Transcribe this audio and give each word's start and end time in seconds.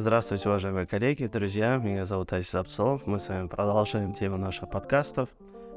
Здравствуйте, 0.00 0.48
уважаемые 0.48 0.86
коллеги, 0.86 1.26
друзья. 1.26 1.76
Меня 1.76 2.04
зовут 2.04 2.32
Асис 2.32 2.54
Апсолов. 2.54 3.04
Мы 3.08 3.18
с 3.18 3.28
вами 3.28 3.48
продолжаем 3.48 4.14
тему 4.14 4.36
наших 4.36 4.70
подкастов. 4.70 5.28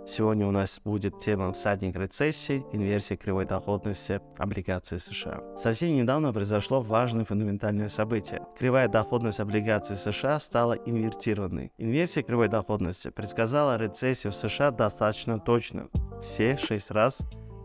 Сегодня 0.05 0.45
у 0.45 0.51
нас 0.51 0.79
будет 0.85 1.17
тема 1.17 1.51
«Всадник 1.53 1.95
рецессии. 1.95 2.63
Инверсия 2.71 3.17
кривой 3.17 3.47
доходности 3.47 4.21
облигаций 4.37 4.99
США». 4.99 5.41
Совсем 5.57 5.95
недавно 5.95 6.31
произошло 6.31 6.81
важное 6.81 7.25
фундаментальное 7.25 7.89
событие. 7.89 8.43
Кривая 8.59 8.87
доходность 8.87 9.39
облигаций 9.39 9.95
США 9.95 10.39
стала 10.39 10.73
инвертированной. 10.73 11.71
Инверсия 11.79 12.21
кривой 12.21 12.47
доходности 12.47 13.09
предсказала 13.09 13.75
рецессию 13.75 14.31
в 14.31 14.35
США 14.35 14.69
достаточно 14.69 15.39
точно. 15.39 15.87
Все 16.21 16.57
шесть 16.57 16.91
раз 16.91 17.17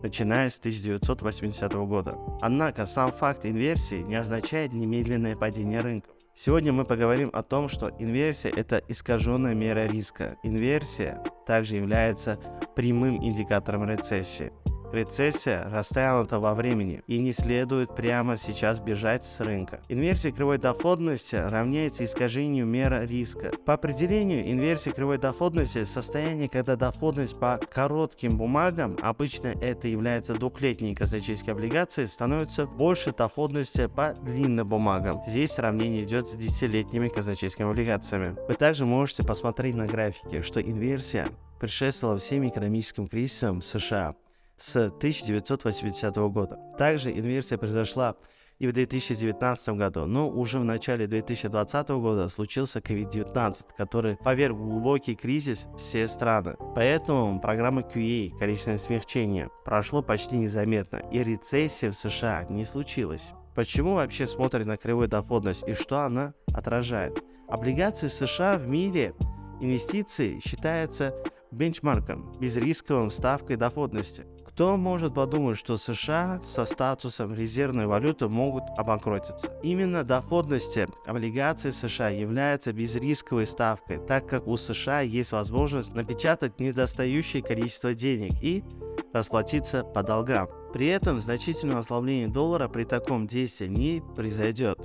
начиная 0.02 0.48
с 0.48 0.58
1980 0.58 1.70
года. 1.86 2.16
Однако 2.40 2.86
сам 2.86 3.12
факт 3.12 3.44
инверсии 3.44 4.00
не 4.00 4.14
означает 4.14 4.72
немедленное 4.72 5.36
падение 5.36 5.82
рынка. 5.82 6.15
Сегодня 6.38 6.70
мы 6.70 6.84
поговорим 6.84 7.30
о 7.32 7.42
том, 7.42 7.66
что 7.66 7.88
инверсия– 7.98 8.52
это 8.56 8.82
искаженная 8.88 9.54
мера 9.54 9.86
риска. 9.86 10.36
Инверсия 10.42 11.24
также 11.46 11.76
является 11.76 12.38
прямым 12.76 13.24
индикатором 13.24 13.88
рецессии. 13.88 14.52
Рецессия 14.92 15.68
растянута 15.70 16.38
во 16.38 16.54
времени 16.54 17.02
и 17.06 17.18
не 17.18 17.32
следует 17.32 17.94
прямо 17.94 18.36
сейчас 18.36 18.78
бежать 18.78 19.24
с 19.24 19.40
рынка. 19.40 19.80
Инверсия 19.88 20.32
кривой 20.32 20.58
доходности 20.58 21.36
равняется 21.36 22.04
искажению 22.04 22.66
мера 22.66 23.04
риска. 23.04 23.52
По 23.64 23.74
определению, 23.74 24.50
инверсия 24.50 24.92
кривой 24.92 25.18
доходности– 25.18 25.84
состояние, 25.84 26.48
когда 26.48 26.76
доходность 26.76 27.38
по 27.38 27.60
коротким 27.70 28.36
бумагам, 28.38 28.96
обычно 29.02 29.48
это 29.48 29.88
является 29.88 30.34
двухлетние 30.34 30.94
казначейские 30.94 31.52
облигации, 31.52 32.06
становится 32.06 32.66
больше 32.66 33.12
доходности 33.12 33.86
по 33.86 34.14
длинным 34.14 34.68
бумагам. 34.68 35.20
Здесь 35.26 35.52
сравнение 35.52 36.04
идет 36.04 36.26
с 36.26 36.34
десятилетними 36.34 37.08
казначейскими 37.08 37.68
облигациями. 37.68 38.36
Вы 38.48 38.54
также 38.54 38.86
можете 38.86 39.24
посмотреть 39.24 39.74
на 39.74 39.86
графике, 39.86 40.42
что 40.42 40.60
инверсия 40.60 41.28
предшествовала 41.58 42.18
всем 42.18 42.48
экономическим 42.48 43.08
кризисам 43.08 43.62
США 43.62 44.14
с 44.58 44.76
1980 44.76 46.16
года. 46.16 46.58
Также 46.78 47.10
инверсия 47.10 47.58
произошла 47.58 48.16
и 48.58 48.66
в 48.66 48.72
2019 48.72 49.68
году, 49.70 50.06
но 50.06 50.28
уже 50.28 50.58
в 50.58 50.64
начале 50.64 51.06
2020 51.06 51.88
года 51.88 52.28
случился 52.28 52.78
COVID-19, 52.78 53.66
который 53.76 54.16
поверг 54.16 54.56
глубокий 54.56 55.14
кризис 55.14 55.66
все 55.76 56.08
страны. 56.08 56.56
Поэтому 56.74 57.38
программа 57.40 57.82
QE, 57.82 58.38
количественное 58.38 58.78
смягчение, 58.78 59.50
прошло 59.64 60.02
почти 60.02 60.36
незаметно, 60.36 61.02
и 61.12 61.22
рецессия 61.22 61.90
в 61.90 61.94
США 61.94 62.46
не 62.48 62.64
случилась. 62.64 63.32
Почему 63.54 63.94
вообще 63.94 64.26
смотрят 64.26 64.66
на 64.66 64.76
кривую 64.76 65.08
доходность 65.08 65.66
и 65.66 65.74
что 65.74 66.00
она 66.00 66.34
отражает? 66.54 67.18
Облигации 67.48 68.08
США 68.08 68.56
в 68.56 68.66
мире 68.66 69.14
инвестиции 69.60 70.40
считаются 70.44 71.14
бенчмарком, 71.50 72.32
безрисковым 72.38 73.10
ставкой 73.10 73.56
доходности. 73.56 74.26
Кто 74.56 74.78
может 74.78 75.12
подумать, 75.12 75.58
что 75.58 75.76
США 75.76 76.40
со 76.42 76.64
статусом 76.64 77.34
резервной 77.34 77.86
валюты 77.86 78.26
могут 78.26 78.62
обанкротиться? 78.78 79.52
Именно 79.62 80.02
доходности 80.02 80.88
облигаций 81.04 81.74
США 81.74 82.08
является 82.08 82.72
безрисковой 82.72 83.46
ставкой, 83.46 83.98
так 83.98 84.26
как 84.26 84.46
у 84.46 84.56
США 84.56 85.02
есть 85.02 85.32
возможность 85.32 85.92
напечатать 85.92 86.58
недостающее 86.58 87.42
количество 87.42 87.92
денег 87.92 88.32
и 88.42 88.64
расплатиться 89.12 89.84
по 89.84 90.02
долгам. 90.02 90.48
При 90.72 90.86
этом 90.86 91.20
значительное 91.20 91.76
ослабление 91.76 92.28
доллара 92.28 92.68
при 92.68 92.84
таком 92.84 93.26
действии 93.26 93.66
не 93.66 94.02
произойдет, 94.14 94.78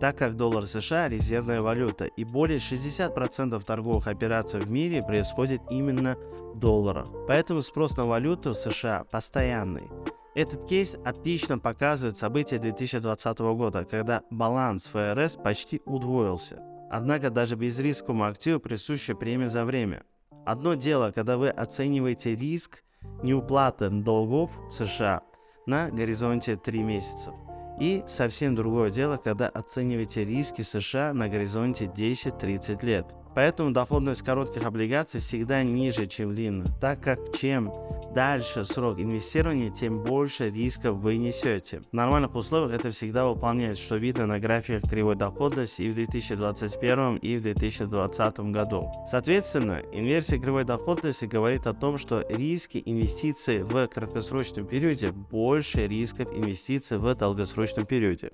так 0.00 0.18
как 0.18 0.36
доллар 0.36 0.66
США– 0.66 1.08
резервная 1.10 1.60
валюта, 1.60 2.04
и 2.04 2.24
более 2.24 2.58
60% 2.58 3.62
торговых 3.64 4.06
операций 4.06 4.60
в 4.60 4.70
мире 4.70 5.02
происходит 5.02 5.60
именно 5.70 6.16
в 6.54 6.58
долларах. 6.58 7.08
Поэтому 7.26 7.62
спрос 7.62 7.96
на 7.96 8.06
валюту 8.06 8.50
в 8.50 8.56
США 8.56 9.04
постоянный. 9.10 9.90
Этот 10.34 10.66
кейс 10.68 10.96
отлично 11.04 11.58
показывает 11.58 12.16
события 12.16 12.58
2020 12.58 13.38
года, 13.38 13.84
когда 13.84 14.22
баланс 14.30 14.86
ФРС 14.86 15.36
почти 15.36 15.82
удвоился. 15.84 16.62
Однако 16.90 17.30
даже 17.30 17.56
без 17.56 17.78
рисковому 17.78 18.24
активу 18.24 18.60
присуща 18.60 19.14
премия 19.14 19.48
за 19.48 19.64
время. 19.64 20.04
Одно 20.46 20.74
дело, 20.74 21.10
когда 21.10 21.36
вы 21.36 21.48
оцениваете 21.48 22.36
риск 22.36 22.82
неуплаты 23.22 23.90
долгов 23.90 24.58
США 24.70 25.22
на 25.66 25.90
горизонте 25.90 26.56
3 26.56 26.82
месяца. 26.82 27.32
И 27.80 28.02
совсем 28.08 28.54
другое 28.54 28.90
дело, 28.90 29.18
когда 29.18 29.48
оцениваете 29.48 30.24
риски 30.24 30.62
США 30.62 31.12
на 31.12 31.28
горизонте 31.28 31.84
10-30 31.84 32.84
лет. 32.84 33.06
Поэтому 33.38 33.70
доходность 33.70 34.22
коротких 34.22 34.64
облигаций 34.64 35.20
всегда 35.20 35.62
ниже, 35.62 36.08
чем 36.08 36.34
длинных, 36.34 36.76
так 36.80 37.00
как 37.00 37.20
чем 37.38 37.72
дальше 38.12 38.64
срок 38.64 38.98
инвестирования, 38.98 39.70
тем 39.70 40.02
больше 40.02 40.50
рисков 40.50 40.96
вы 40.96 41.18
несете. 41.18 41.82
В 41.88 41.92
нормальных 41.92 42.34
условиях 42.34 42.80
это 42.80 42.90
всегда 42.90 43.28
выполняется, 43.28 43.84
что 43.84 43.94
видно 43.94 44.26
на 44.26 44.40
графиках 44.40 44.90
кривой 44.90 45.14
доходности 45.14 45.82
и 45.82 45.90
в 45.90 45.94
2021 45.94 47.18
и 47.18 47.36
в 47.36 47.42
2020 47.42 48.40
году. 48.50 48.90
Соответственно, 49.08 49.82
инверсия 49.92 50.40
кривой 50.40 50.64
доходности 50.64 51.26
говорит 51.26 51.68
о 51.68 51.74
том, 51.74 51.96
что 51.96 52.26
риски 52.28 52.82
инвестиций 52.84 53.62
в 53.62 53.86
краткосрочном 53.86 54.66
периоде 54.66 55.12
больше 55.12 55.86
рисков 55.86 56.36
инвестиций 56.36 56.98
в 56.98 57.14
долгосрочном 57.14 57.86
периоде. 57.86 58.32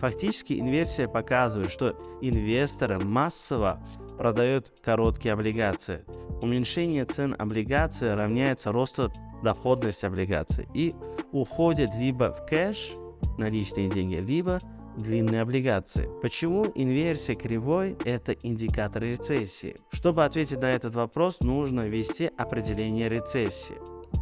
Фактически 0.00 0.54
инверсия 0.54 1.06
показывает, 1.06 1.70
что 1.70 1.94
инвесторы 2.22 2.98
массово 2.98 3.78
продают 4.20 4.70
короткие 4.84 5.32
облигации. 5.32 6.04
Уменьшение 6.42 7.06
цен 7.06 7.34
облигаций 7.38 8.14
равняется 8.14 8.70
росту 8.70 9.10
доходности 9.42 10.04
облигаций 10.04 10.68
и 10.74 10.94
уходит 11.32 11.94
либо 11.94 12.30
в 12.30 12.44
кэш, 12.44 12.92
наличные 13.38 13.88
деньги, 13.88 14.16
либо 14.16 14.60
длинные 14.98 15.40
облигации. 15.40 16.10
Почему 16.20 16.66
инверсия 16.74 17.34
кривой– 17.34 17.96
это 18.04 18.32
индикатор 18.32 19.04
рецессии? 19.04 19.78
Чтобы 19.90 20.26
ответить 20.26 20.60
на 20.60 20.70
этот 20.70 20.94
вопрос, 20.94 21.40
нужно 21.40 21.88
ввести 21.88 22.30
определение 22.36 23.08
рецессии. 23.08 23.76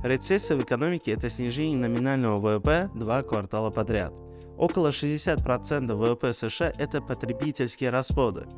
Рецессия 0.04 0.56
в 0.56 0.62
экономике– 0.62 1.10
это 1.14 1.28
снижение 1.28 1.76
номинального 1.76 2.38
ВВП 2.38 2.88
два 2.94 3.24
квартала 3.24 3.70
подряд– 3.70 4.14
Около 4.58 4.88
60% 4.88 5.94
ВВП 5.94 6.34
США– 6.34 6.72
это 6.78 7.00
потребительские 7.00 7.90
расходы. 7.90 8.48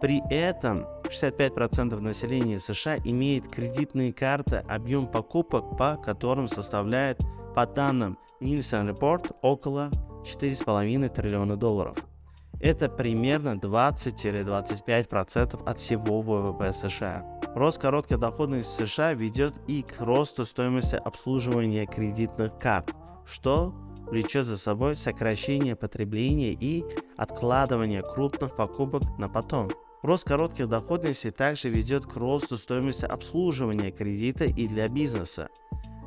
При 0.00 0.22
этом 0.30 0.86
65% 1.04 1.98
населения 1.98 2.60
США 2.60 2.98
имеет 2.98 3.48
кредитные 3.48 4.12
карты, 4.12 4.64
объем 4.68 5.08
покупок 5.08 5.76
по 5.76 5.96
которым 5.96 6.46
составляет, 6.46 7.18
по 7.54 7.66
данным 7.66 8.16
Nielsen 8.40 8.94
Report, 8.94 9.34
около 9.42 9.90
4,5 10.22 11.08
триллиона 11.08 11.56
долларов. 11.56 11.96
Это 12.60 12.88
примерно 12.88 13.56
20-25% 13.56 15.64
от 15.64 15.80
всего 15.80 16.20
ВВП 16.20 16.72
США. 16.72 17.24
Рост 17.54 17.80
короткой 17.80 18.18
доходности 18.18 18.84
США 18.84 19.14
ведет 19.14 19.54
и 19.66 19.82
к 19.82 20.00
росту 20.00 20.44
стоимости 20.44 20.94
обслуживания 20.94 21.86
кредитных 21.86 22.56
карт, 22.58 22.92
что 23.26 23.74
влечет 24.08 24.46
за 24.46 24.56
собой 24.56 24.96
сокращение 24.96 25.76
потребления 25.76 26.52
и 26.52 26.84
откладывание 27.16 28.02
крупных 28.02 28.56
покупок 28.56 29.02
на 29.18 29.28
потом. 29.28 29.70
Рост 30.02 30.24
коротких 30.24 30.68
доходностей 30.68 31.30
также 31.30 31.70
ведет 31.70 32.06
к 32.06 32.16
росту 32.16 32.56
стоимости 32.56 33.04
обслуживания 33.04 33.90
кредита 33.90 34.44
и 34.44 34.68
для 34.68 34.88
бизнеса. 34.88 35.48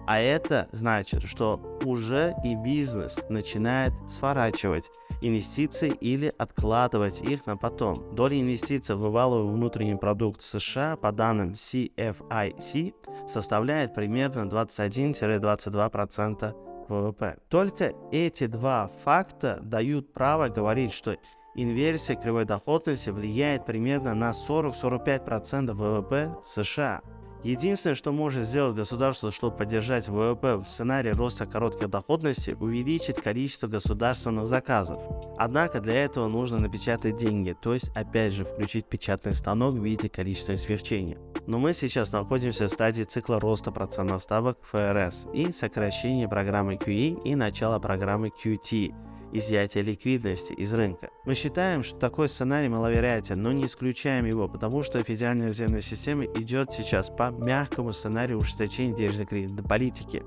А 0.08 0.20
это 0.20 0.68
значит, 0.72 1.22
что 1.24 1.80
уже 1.84 2.34
и 2.44 2.56
бизнес 2.56 3.20
начинает 3.30 3.94
сворачивать 4.10 4.90
инвестиции 5.22 5.90
или 5.90 6.34
откладывать 6.38 7.22
их 7.22 7.46
на 7.46 7.58
потом. 7.58 8.16
Доля 8.16 8.40
инвестиций 8.40 8.96
в 8.96 9.12
валовый 9.12 9.54
внутренний 9.54 9.96
продукт 9.96 10.42
США 10.42 10.96
по 10.96 11.12
данным 11.12 11.52
CFIC 11.52 12.94
составляет 13.32 13.94
примерно 13.94 14.48
21-22% 14.48 16.56
ВВП. 16.90 17.38
Только 17.50 17.94
эти 18.12 18.48
два 18.48 18.90
факта 19.04 19.60
дают 19.62 20.12
право 20.14 20.48
говорить, 20.50 20.94
что 20.94 21.16
инверсия 21.56 22.16
кривой 22.16 22.46
доходности 22.46 23.10
влияет 23.10 23.66
примерно 23.66 24.14
на 24.14 24.32
40-45% 24.32 25.74
ВВП 25.74 26.36
США. 26.46 27.02
Единственное, 27.44 27.96
что 27.96 28.12
может 28.12 28.48
сделать 28.48 28.76
государство, 28.76 29.32
чтобы 29.32 29.58
поддержать 29.58 30.08
ВВП 30.08 30.58
в 30.58 30.66
сценарии 30.66 31.10
роста 31.10 31.48
короткой 31.48 31.88
доходности, 31.88 32.56
увеличить 32.60 33.16
количество 33.16 33.68
государственных 33.68 34.46
заказов. 34.46 35.02
Однако 35.40 35.80
для 35.80 36.06
этого 36.06 36.28
нужно 36.28 36.60
напечатать 36.60 37.18
деньги, 37.18 37.56
то 37.60 37.74
есть 37.74 37.90
опять 37.96 38.34
же 38.34 38.46
включить 38.46 38.86
печатный 38.86 39.34
станок 39.34 39.74
в 39.74 39.84
виде 39.84 40.08
количественного 40.08 40.62
смягчения. 40.62 41.18
Но 41.48 41.58
мы 41.58 41.74
сейчас 41.74 42.12
находимся 42.12 42.68
в 42.68 42.72
стадии 42.72 43.04
цикла 43.04 43.40
роста 43.40 43.72
процентных 43.72 44.22
ставок 44.22 44.60
ФРС 44.62 45.26
и 45.34 45.52
сокращения 45.52 46.28
программы 46.28 46.76
QE 46.76 47.24
и 47.24 47.34
начала 47.34 47.80
программы 47.80 48.30
QT. 48.30 49.11
Изъятия 49.32 49.82
ликвидности 49.82 50.54
из 50.54 50.74
рынка. 50.74 51.10
Мы 51.26 51.36
считаем, 51.36 51.84
что 51.84 51.98
такой 51.98 52.30
сценарий 52.30 52.70
маловероятен, 52.70 53.42
но 53.42 53.52
не 53.52 53.66
исключаем 53.66 54.26
его, 54.26 54.48
потому 54.48 54.84
что 54.84 55.04
Федеральная 55.04 55.50
резервная 55.50 55.82
система 55.82 56.26
идет 56.26 56.72
сейчас 56.72 57.10
по 57.10 57.32
мягкому 57.32 57.94
сценарию 57.94 58.40
ужесточения 58.40 58.96
денежной 58.96 59.26
кредитной 59.26 59.64
политики. 59.64 60.24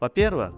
Во-первых, 0.00 0.54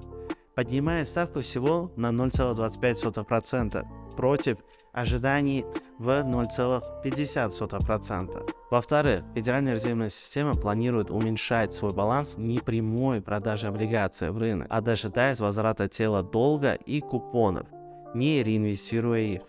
поднимает 0.55 1.09
ставку 1.09 1.41
всего 1.41 1.93
на 1.97 2.11
0,25% 2.11 4.00
против 4.21 4.59
ожиданий 4.93 5.65
в 5.99 6.11
0,50%. 6.11 8.53
Во-вторых, 8.71 9.23
Федеральная 9.35 9.75
резервная 9.75 10.11
система 10.11 10.55
планирует 10.55 11.11
уменьшать 11.11 11.73
свой 11.73 11.95
баланс 11.95 12.35
не 12.37 12.61
прямой 12.61 13.23
продажи 13.23 13.67
облигаций 13.67 14.31
в 14.31 14.37
рынок, 14.37 14.67
а 14.69 14.83
дожидаясь 14.83 15.41
возврата 15.41 15.89
тела 15.89 16.23
долга 16.23 16.75
и 16.75 17.01
купонов, 17.01 17.67
не 18.15 18.43
реинвестируя 18.43 19.21
их. 19.21 19.41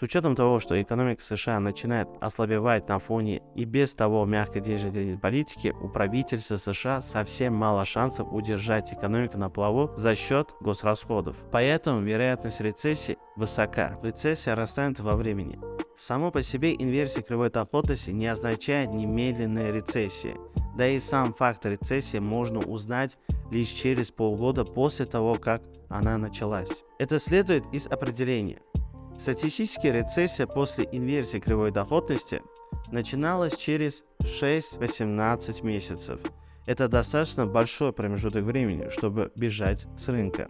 С 0.00 0.02
учетом 0.02 0.34
того, 0.34 0.58
что 0.58 0.80
экономика 0.80 1.22
США 1.22 1.60
начинает 1.60 2.08
ослабевать 2.20 2.88
на 2.88 2.98
фоне 2.98 3.42
и 3.54 3.64
без 3.64 3.94
того 3.94 4.24
мягкой 4.24 4.62
денежной 4.62 5.18
политики, 5.18 5.74
у 5.82 5.88
правительства 5.88 6.56
США 6.56 7.02
совсем 7.02 7.54
мало 7.54 7.84
шансов 7.84 8.32
удержать 8.32 8.90
экономику 8.92 9.36
на 9.36 9.50
плаву 9.50 9.90
за 9.96 10.16
счет 10.16 10.48
госрасходов. 10.60 11.36
Поэтому 11.52 12.00
вероятность 12.00 12.62
рецессии 12.62 13.18
высока. 13.36 13.98
Рецессия 14.02 14.54
растает 14.54 15.00
во 15.00 15.16
времени. 15.16 15.58
Само 15.96 16.30
по 16.30 16.42
себе 16.42 16.74
инверсия 16.74 17.22
кривой 17.22 17.50
доходности 17.50 18.10
не 18.10 18.26
означает 18.26 18.92
немедленной 18.92 19.72
рецессии. 19.72 20.36
Да 20.76 20.88
и 20.88 20.98
сам 21.00 21.34
факт 21.34 21.64
рецессии 21.66 22.18
можно 22.18 22.60
узнать 22.60 23.18
лишь 23.50 23.68
через 23.68 24.10
полгода 24.10 24.64
после 24.64 25.06
того, 25.06 25.36
как 25.36 25.62
она 25.88 26.18
началась. 26.18 26.84
Это 26.98 27.18
следует 27.18 27.64
из 27.72 27.86
определения– 27.86 28.60
Статистически 29.18 29.86
рецессия 29.86 30.46
после 30.46 30.88
инверсии 30.90 31.38
кривой 31.38 31.70
доходности 31.70 32.42
начиналась 32.90 33.56
через 33.56 34.04
6-18 34.20 35.64
месяцев. 35.64 36.20
Это 36.66 36.88
достаточно 36.88 37.46
большой 37.46 37.92
промежуток 37.92 38.44
времени, 38.44 38.88
чтобы 38.90 39.30
бежать 39.36 39.86
с 39.96 40.08
рынка. 40.08 40.48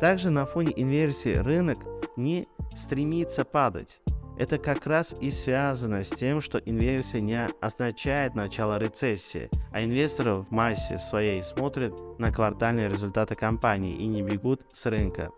Также 0.00 0.30
на 0.30 0.46
фоне 0.46 0.72
инверсии 0.74 1.36
рынок 1.36 1.78
не 2.16 2.48
стремится 2.74 3.44
падать. 3.44 4.00
Это 4.38 4.56
как 4.56 4.86
раз 4.86 5.14
и 5.20 5.30
связано 5.30 6.02
с 6.02 6.08
тем, 6.08 6.40
что 6.40 6.56
инверсия 6.56 7.20
не 7.20 7.46
означает 7.60 8.34
начало 8.34 8.78
рецессии, 8.78 9.50
а 9.70 9.84
инвесторы 9.84 10.36
в 10.36 10.50
массе 10.50 10.96
своей 10.96 11.42
смотрят 11.42 11.92
на 12.18 12.32
квартальные 12.32 12.88
результаты 12.88 13.34
компании 13.34 13.94
и 13.94 14.06
не 14.06 14.22
бегут 14.22 14.62
с 14.72 14.86
рынка, 14.86 15.32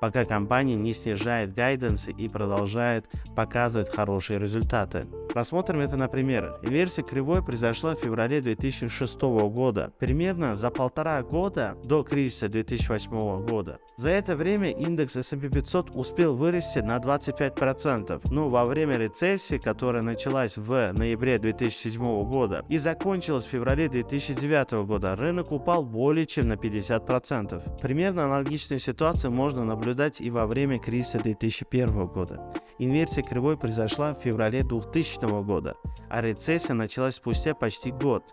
пока 0.00 0.24
компания 0.24 0.74
не 0.74 0.92
снижает 0.92 1.54
гайденсы 1.54 2.10
и 2.10 2.28
продолжает 2.28 3.08
показывать 3.36 3.94
хорошие 3.94 4.40
результаты. 4.40 5.06
Рассмотрим 5.38 5.78
это 5.78 5.96
на 5.96 6.08
примерах. 6.08 6.58
Инверсия 6.64 7.04
кривой 7.04 7.44
произошла 7.44 7.94
в 7.94 8.00
феврале 8.00 8.40
2006 8.40 9.20
года, 9.22 9.92
примерно 10.00 10.56
за 10.56 10.68
полтора 10.70 11.22
года 11.22 11.76
до 11.84 12.02
кризиса 12.02 12.48
2008 12.48 13.46
года. 13.46 13.78
За 13.96 14.10
это 14.10 14.34
время 14.34 14.72
индекс 14.72 15.14
S&P 15.14 15.48
500 15.48 15.90
успел 15.94 16.34
вырасти 16.34 16.80
на 16.80 16.96
25%, 16.96 18.20
но 18.32 18.48
во 18.48 18.66
время 18.66 18.96
рецессии, 18.96 19.58
которая 19.58 20.02
началась 20.02 20.56
в 20.56 20.92
ноябре 20.92 21.38
2007 21.38 22.24
года 22.24 22.64
и 22.68 22.78
закончилась 22.78 23.44
в 23.44 23.50
феврале 23.50 23.88
2009 23.88 24.86
года, 24.86 25.14
рынок 25.14 25.52
упал 25.52 25.84
более 25.84 26.26
чем 26.26 26.48
на 26.48 26.54
50%. 26.54 27.80
Примерно 27.80 28.24
аналогичную 28.24 28.80
ситуацию 28.80 29.30
можно 29.30 29.64
наблюдать 29.64 30.20
и 30.20 30.32
во 30.32 30.48
время 30.48 30.80
кризиса 30.80 31.20
2001 31.20 32.06
года. 32.06 32.52
Инверсия 32.80 33.24
кривой 33.24 33.56
произошла 33.56 34.14
в 34.14 34.20
феврале 34.20 34.62
2000 34.62 35.27
года, 35.28 35.76
а 36.08 36.20
рецессия 36.20 36.74
началась 36.74 37.16
спустя 37.16 37.54
почти 37.54 37.90
год, 37.90 38.24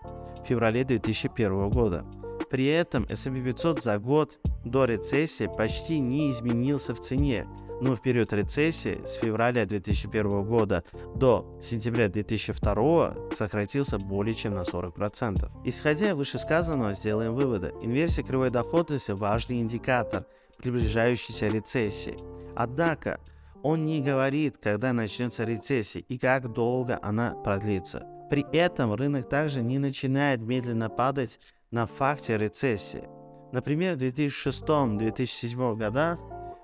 в 0.44 0.48
феврале 0.48 0.84
2001 0.84 1.70
года. 1.70 2.06
При 2.50 2.68
этом 2.68 3.06
S&P 3.10 3.42
500 3.42 3.84
за 3.84 3.98
год 3.98 4.40
до 4.64 4.86
рецессии 4.86 5.50
почти 5.58 6.00
не 6.00 6.32
изменился 6.32 6.94
в 6.94 7.02
цене, 7.02 7.48
но 7.82 7.96
в 7.96 8.02
период 8.02 8.32
рецессии 8.34 9.02
с 9.06 9.16
февраля 9.16 9.66
2001 9.66 10.44
года 10.44 10.84
до 11.16 11.60
сентября 11.62 12.08
2002 12.08 13.16
сократился 13.38 13.98
более 13.98 14.36
чем 14.36 14.54
на 14.54 14.62
40%. 14.62 15.50
Исходя 15.66 16.12
из 16.12 16.16
вышесказанного, 16.16 16.94
сделаем 16.94 17.34
выводы. 17.34 17.74
Инверсия 17.82 18.24
кривой 18.24 18.50
доходности– 18.50 19.12
важный 19.14 19.60
индикатор 19.60 20.26
приближающейся 20.58 21.48
рецессии. 21.48 22.18
Однако, 22.56 23.20
он 23.66 23.84
не 23.84 24.00
говорит, 24.00 24.60
когда 24.62 24.94
начнется 24.94 25.44
рецессия 25.44 26.04
и 26.08 26.20
как 26.20 26.54
долго 26.54 27.00
она 27.02 27.32
продлится. 27.34 28.06
При 28.30 28.46
этом 28.56 28.94
рынок 28.94 29.28
также 29.28 29.64
не 29.64 29.80
начинает 29.80 30.40
медленно 30.40 30.88
падать 30.88 31.40
на 31.72 31.88
факте 31.88 32.38
рецессии. 32.38 33.10
Например, 33.52 33.96
в 33.96 34.04
2006-2007 34.04 35.78
годах 35.78 36.20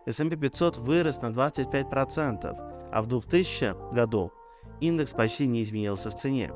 S&P 0.06 0.36
500 0.36 0.77
вырос 0.77 1.19
на 1.24 1.31
25%, 1.31 2.92
а 2.94 3.01
в 3.01 3.07
2000 3.07 3.95
году 3.95 4.31
индекс 4.80 5.13
почти 5.13 5.48
не 5.48 5.63
изменился 5.63 6.12
в 6.12 6.15
цене. 6.15 6.53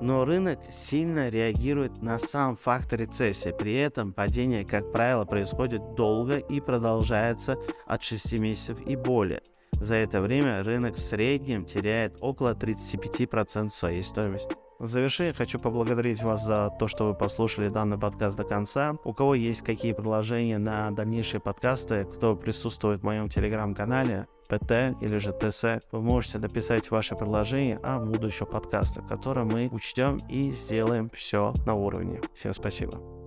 Но 0.00 0.24
рынок 0.24 0.60
сильно 0.72 1.28
реагирует 1.28 2.00
на 2.00 2.16
сам 2.18 2.56
фактор 2.56 3.00
рецессии. 3.00 3.54
При 3.58 3.74
этом 3.74 4.14
падение, 4.14 4.64
как 4.64 4.92
правило, 4.92 5.26
происходит 5.26 5.94
долго 5.94 6.38
и 6.38 6.62
продолжается 6.62 7.58
от 7.86 8.02
6 8.02 8.32
месяцев 8.38 8.80
и 8.80 8.96
более– 8.96 9.42
за 9.80 9.96
это 9.96 10.20
время 10.20 10.62
рынок 10.62 10.96
в 10.96 11.00
среднем 11.00 11.64
теряет 11.64 12.16
около 12.20 12.54
35% 12.54 13.68
своей 13.70 14.02
стоимости. 14.02 14.54
В 14.78 14.88
завершение 14.88 15.32
хочу 15.32 15.58
поблагодарить 15.58 16.22
вас 16.22 16.44
за 16.44 16.70
то, 16.78 16.88
что 16.88 17.06
вы 17.06 17.14
послушали 17.14 17.68
данный 17.68 17.98
подкаст 17.98 18.36
до 18.36 18.44
конца. 18.44 18.96
У 19.04 19.12
кого 19.12 19.34
есть 19.34 19.62
какие 19.62 19.92
предложения 19.92 20.58
на 20.58 20.90
дальнейшие 20.90 21.40
подкасты, 21.40 22.04
кто 22.04 22.34
присутствует 22.34 23.00
в 23.00 23.04
моем 23.04 23.28
телеграм-канале, 23.28 24.26
ПТ 24.48 25.00
или 25.00 25.18
же 25.18 25.32
ТС, 25.32 25.64
вы 25.92 26.00
можете 26.02 26.38
написать 26.38 26.90
ваши 26.90 27.14
предложения 27.14 27.78
о 27.82 27.98
будущем 27.98 28.46
подкасте, 28.46 29.00
который 29.08 29.44
мы 29.44 29.68
учтем 29.72 30.18
и 30.28 30.50
сделаем 30.50 31.10
все 31.14 31.54
на 31.66 31.74
уровне. 31.74 32.20
Всем 32.34 32.52
спасибо. 32.52 33.23